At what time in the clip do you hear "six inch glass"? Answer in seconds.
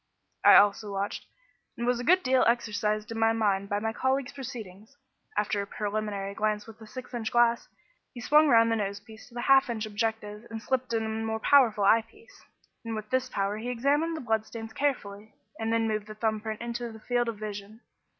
6.87-7.67